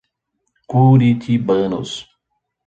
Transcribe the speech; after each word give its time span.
Curitibanos 0.69 1.93